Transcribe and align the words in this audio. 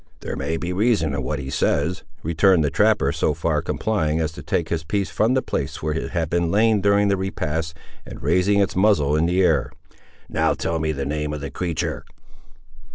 "There 0.21 0.35
may 0.35 0.57
be 0.57 0.73
reason 0.73 1.13
in 1.13 1.21
what 1.21 1.37
he 1.37 1.51
says," 1.51 2.03
returned 2.23 2.63
the 2.63 2.71
trapper, 2.71 3.11
so 3.11 3.35
far 3.35 3.61
complying 3.61 4.19
as 4.19 4.31
to 4.31 4.41
take 4.41 4.69
his 4.69 4.83
piece 4.83 5.11
from 5.11 5.35
the 5.35 5.43
place 5.43 5.83
where 5.83 5.93
it 5.93 6.09
had 6.09 6.33
lain 6.33 6.81
during 6.81 7.07
the 7.09 7.17
repast, 7.17 7.77
and 8.03 8.19
raising 8.23 8.59
its 8.59 8.75
muzzle 8.75 9.15
in 9.15 9.27
the 9.27 9.43
air. 9.43 9.71
"Now 10.27 10.55
tell 10.55 10.79
me 10.79 10.91
the 10.91 11.05
name 11.05 11.33
of 11.33 11.41
the 11.41 11.51
creatur'?" 11.51 12.03